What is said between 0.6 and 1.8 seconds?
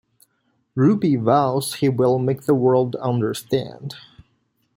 Ruby vows